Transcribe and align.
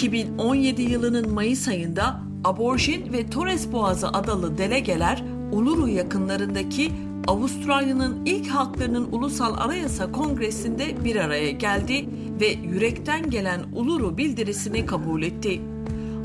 2017 0.00 0.82
yılının 0.82 1.32
Mayıs 1.32 1.68
ayında 1.68 2.20
Aborjin 2.44 3.12
ve 3.12 3.30
Torres 3.30 3.72
Boğazı 3.72 4.08
adalı 4.08 4.58
delegeler 4.58 5.24
Uluru 5.52 5.88
yakınlarındaki 5.88 6.92
Avustralya'nın 7.26 8.26
ilk 8.26 8.48
halklarının 8.48 9.12
ulusal 9.12 9.58
anayasa 9.58 10.12
kongresinde 10.12 11.04
bir 11.04 11.16
araya 11.16 11.50
geldi 11.50 12.08
ve 12.40 12.46
yürekten 12.46 13.30
gelen 13.30 13.60
Uluru 13.72 14.18
bildirisini 14.18 14.86
kabul 14.86 15.22
etti. 15.22 15.60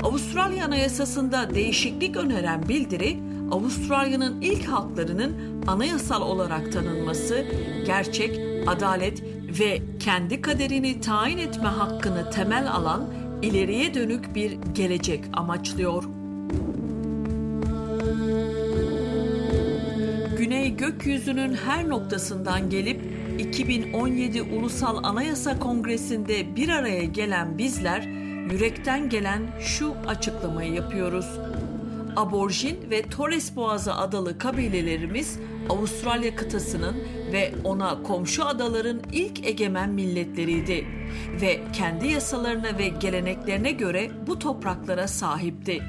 Avustralya 0.02 0.64
Anayasası'nda 0.64 1.54
değişiklik 1.54 2.16
öneren 2.16 2.68
bildiri, 2.68 3.18
Avustralya'nın 3.50 4.40
ilk 4.42 4.64
halklarının 4.64 5.36
anayasal 5.66 6.22
olarak 6.22 6.72
tanınması, 6.72 7.46
gerçek, 7.86 8.40
adalet 8.66 9.22
ve 9.60 9.82
kendi 10.00 10.40
kaderini 10.40 11.00
tayin 11.00 11.38
etme 11.38 11.68
hakkını 11.68 12.30
temel 12.30 12.72
alan 12.72 13.25
ileriye 13.42 13.94
dönük 13.94 14.34
bir 14.34 14.58
gelecek 14.74 15.24
amaçlıyor. 15.32 16.04
Güney 20.38 20.76
gökyüzünün 20.76 21.54
her 21.54 21.88
noktasından 21.88 22.70
gelip 22.70 23.00
2017 23.38 24.42
Ulusal 24.42 25.04
Anayasa 25.04 25.58
Kongresi'nde 25.58 26.56
bir 26.56 26.68
araya 26.68 27.04
gelen 27.04 27.58
bizler 27.58 28.02
yürekten 28.52 29.08
gelen 29.08 29.42
şu 29.60 29.94
açıklamayı 30.06 30.72
yapıyoruz. 30.72 31.26
Aborjin 32.16 32.90
ve 32.90 33.02
Torres 33.02 33.56
Boğazı 33.56 33.94
adalı 33.94 34.38
kabilelerimiz 34.38 35.38
Avustralya 35.68 36.36
kıtasının 36.36 36.96
ve 37.32 37.54
ona 37.64 38.02
komşu 38.02 38.44
adaların 38.44 39.02
ilk 39.12 39.46
egemen 39.46 39.90
milletleriydi 39.90 40.86
ve 41.40 41.60
kendi 41.72 42.08
yasalarına 42.08 42.78
ve 42.78 42.88
geleneklerine 42.88 43.70
göre 43.70 44.10
bu 44.26 44.38
topraklara 44.38 45.08
sahipti. 45.08 45.82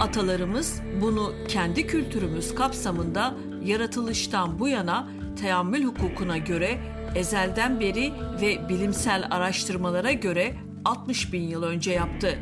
Atalarımız 0.00 0.82
bunu 1.00 1.32
kendi 1.48 1.86
kültürümüz 1.86 2.54
kapsamında 2.54 3.34
yaratılıştan 3.64 4.58
bu 4.58 4.68
yana 4.68 5.08
teammül 5.40 5.84
hukukuna 5.84 6.38
göre 6.38 6.78
ezelden 7.14 7.80
beri 7.80 8.12
ve 8.40 8.68
bilimsel 8.68 9.28
araştırmalara 9.30 10.12
göre 10.12 10.54
60 10.84 11.32
bin 11.32 11.42
yıl 11.42 11.62
önce 11.62 11.92
yaptı. 11.92 12.38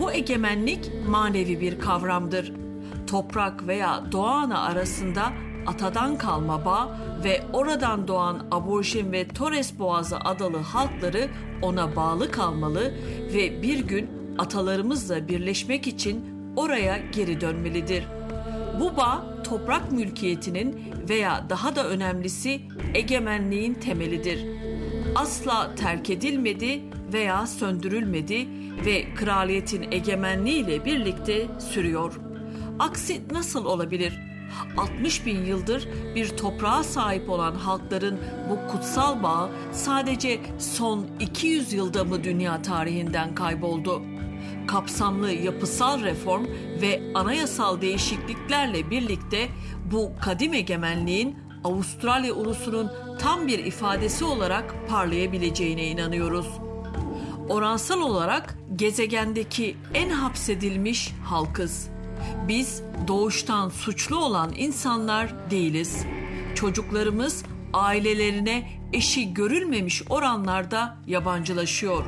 Bu 0.00 0.12
egemenlik 0.12 0.90
manevi 1.08 1.60
bir 1.60 1.80
kavramdır. 1.80 2.52
Toprak 3.06 3.66
veya 3.66 4.02
doğa 4.12 4.32
ana 4.32 4.60
arasında 4.60 5.22
atadan 5.66 6.18
kalma 6.18 6.64
bağ 6.64 6.98
ve 7.24 7.42
oradan 7.52 8.08
doğan 8.08 8.46
aborjin 8.50 9.12
ve 9.12 9.28
Torres 9.28 9.78
Boğazı 9.78 10.16
adalı 10.18 10.58
halkları 10.58 11.28
ona 11.62 11.96
bağlı 11.96 12.30
kalmalı 12.30 12.94
ve 13.34 13.62
bir 13.62 13.78
gün 13.78 14.10
atalarımızla 14.38 15.28
birleşmek 15.28 15.86
için 15.86 16.24
oraya 16.56 16.98
geri 17.12 17.40
dönmelidir. 17.40 18.04
Bu 18.80 18.96
bağ 18.96 19.42
toprak 19.44 19.92
mülkiyetinin 19.92 20.80
veya 21.08 21.46
daha 21.50 21.76
da 21.76 21.88
önemlisi 21.88 22.60
egemenliğin 22.94 23.74
temelidir. 23.74 24.46
Asla 25.14 25.74
terk 25.74 26.10
edilmedi 26.10 26.82
veya 27.12 27.46
söndürülmedi 27.46 28.48
ve 28.86 29.14
kraliyetin 29.14 29.92
egemenliğiyle 29.92 30.84
birlikte 30.84 31.46
sürüyor. 31.58 32.20
Aksi 32.78 33.22
nasıl 33.32 33.64
olabilir? 33.64 34.18
60 34.76 35.26
bin 35.26 35.44
yıldır 35.44 35.88
bir 36.14 36.28
toprağa 36.28 36.82
sahip 36.82 37.30
olan 37.30 37.54
halkların 37.54 38.20
bu 38.50 38.72
kutsal 38.72 39.22
bağı 39.22 39.50
sadece 39.72 40.40
son 40.58 41.06
200 41.20 41.72
yılda 41.72 42.04
mı 42.04 42.24
dünya 42.24 42.62
tarihinden 42.62 43.34
kayboldu? 43.34 44.02
Kapsamlı 44.66 45.32
yapısal 45.32 46.02
reform 46.02 46.44
ve 46.82 47.02
anayasal 47.14 47.80
değişikliklerle 47.80 48.90
birlikte 48.90 49.48
bu 49.92 50.12
kadim 50.20 50.54
egemenliğin 50.54 51.36
Avustralya 51.64 52.32
ulusunun 52.32 52.90
tam 53.18 53.46
bir 53.46 53.58
ifadesi 53.58 54.24
olarak 54.24 54.74
parlayabileceğine 54.88 55.86
inanıyoruz. 55.86 56.46
Oransal 57.52 58.00
olarak 58.00 58.54
gezegendeki 58.76 59.76
en 59.94 60.10
hapsedilmiş 60.10 61.12
halkız. 61.24 61.88
Biz 62.48 62.82
doğuştan 63.08 63.68
suçlu 63.68 64.16
olan 64.16 64.52
insanlar 64.56 65.50
değiliz. 65.50 66.04
Çocuklarımız 66.54 67.44
ailelerine 67.72 68.70
eşi 68.92 69.34
görülmemiş 69.34 70.02
oranlarda 70.10 70.96
yabancılaşıyor. 71.06 72.04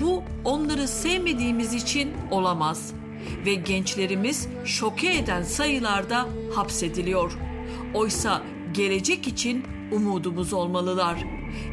Bu 0.00 0.22
onları 0.44 0.88
sevmediğimiz 0.88 1.74
için 1.74 2.12
olamaz 2.30 2.92
ve 3.46 3.54
gençlerimiz 3.54 4.48
şoke 4.64 5.18
eden 5.18 5.42
sayılarda 5.42 6.26
hapsediliyor. 6.54 7.32
Oysa 7.94 8.42
gelecek 8.74 9.28
için 9.28 9.64
umudumuz 9.92 10.52
olmalılar. 10.52 11.24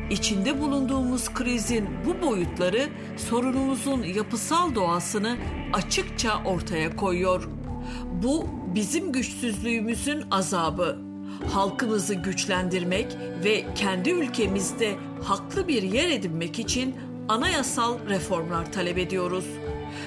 İçinde 0.09 0.61
bulunduğumuz 0.61 1.33
krizin 1.33 1.89
bu 2.05 2.27
boyutları 2.27 2.89
sorunumuzun 3.17 4.03
yapısal 4.03 4.75
doğasını 4.75 5.37
açıkça 5.73 6.43
ortaya 6.45 6.95
koyuyor. 6.95 7.49
Bu 8.23 8.47
bizim 8.75 9.11
güçsüzlüğümüzün 9.11 10.23
azabı. 10.31 10.97
Halkımızı 11.53 12.13
güçlendirmek 12.13 13.17
ve 13.43 13.65
kendi 13.75 14.09
ülkemizde 14.09 14.95
haklı 15.23 15.67
bir 15.67 15.83
yer 15.83 16.09
edinmek 16.09 16.59
için 16.59 16.95
anayasal 17.29 17.97
reformlar 18.09 18.71
talep 18.71 18.97
ediyoruz. 18.97 19.45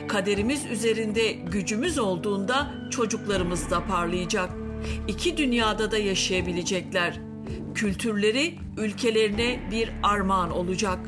Kaderimiz 0.08 0.66
üzerinde 0.66 1.32
gücümüz 1.32 1.98
olduğunda 1.98 2.74
çocuklarımız 2.90 3.70
da 3.70 3.86
parlayacak. 3.86 4.61
İki 5.08 5.36
dünyada 5.36 5.90
da 5.90 5.98
yaşayabilecekler. 5.98 7.20
Kültürleri 7.74 8.58
ülkelerine 8.76 9.60
bir 9.70 9.90
armağan 10.02 10.50
olacak. 10.50 10.98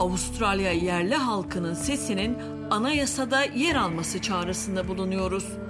Avustralya 0.00 0.72
yerli 0.72 1.14
halkının 1.14 1.74
sesinin 1.74 2.36
anayasada 2.70 3.42
yer 3.44 3.74
alması 3.74 4.22
çağrısında 4.22 4.88
bulunuyoruz.'' 4.88 5.66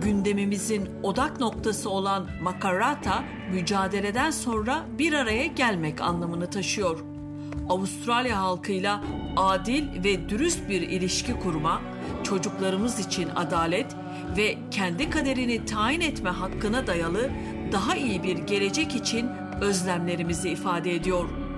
gündemimizin 0.00 0.88
odak 1.02 1.40
noktası 1.40 1.90
olan 1.90 2.26
Makarata 2.42 3.24
mücadeleden 3.52 4.30
sonra 4.30 4.86
bir 4.98 5.12
araya 5.12 5.46
gelmek 5.46 6.00
anlamını 6.00 6.50
taşıyor. 6.50 7.04
Avustralya 7.70 8.42
halkıyla 8.42 9.00
adil 9.36 10.04
ve 10.04 10.28
dürüst 10.28 10.68
bir 10.68 10.82
ilişki 10.82 11.38
kurma, 11.38 11.80
çocuklarımız 12.24 12.98
için 13.06 13.28
adalet 13.36 13.96
ve 14.36 14.58
kendi 14.70 15.10
kaderini 15.10 15.64
tayin 15.64 16.00
etme 16.00 16.30
hakkına 16.30 16.86
dayalı 16.86 17.30
daha 17.72 17.96
iyi 17.96 18.22
bir 18.22 18.38
gelecek 18.38 18.96
için 18.96 19.28
özlemlerimizi 19.60 20.50
ifade 20.50 20.94
ediyor.'' 20.94 21.50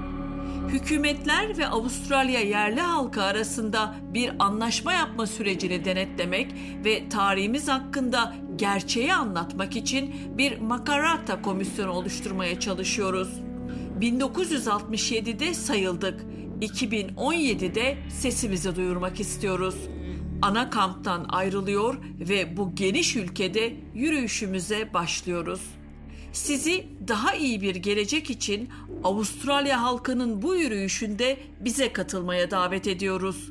hükümetler 0.73 1.59
ve 1.59 1.67
Avustralya 1.67 2.41
yerli 2.41 2.81
halkı 2.81 3.23
arasında 3.23 3.95
bir 4.15 4.33
anlaşma 4.39 4.93
yapma 4.93 5.27
sürecini 5.27 5.85
denetlemek 5.85 6.55
ve 6.85 7.09
tarihimiz 7.09 7.69
hakkında 7.69 8.35
gerçeği 8.57 9.15
anlatmak 9.15 9.77
için 9.77 10.15
bir 10.39 10.59
Makarata 10.59 11.43
komisyonu 11.43 11.91
oluşturmaya 11.91 12.61
çalışıyoruz. 12.61 13.52
1967'de 14.03 15.55
sayıldık. 15.55 16.21
2017'de 16.61 17.99
sesimizi 18.09 18.77
duyurmak 18.77 19.21
istiyoruz. 19.21 19.75
Ana 20.43 20.71
kamptan 20.71 21.27
ayrılıyor 21.29 21.95
ve 22.21 22.57
bu 22.57 22.75
geniş 22.75 23.17
ülkede 23.17 23.77
yürüyüşümüze 23.95 24.95
başlıyoruz. 24.95 25.61
Sizi 26.33 26.87
daha 27.09 27.35
iyi 27.35 27.63
bir 27.63 27.75
gelecek 27.75 28.31
için 28.31 28.69
Avustralya 29.05 29.83
halkının 29.83 30.43
bu 30.43 30.57
yürüyüşünde 30.57 31.39
bize 31.61 31.93
katılmaya 31.93 32.51
davet 32.51 32.87
ediyoruz. 32.87 33.51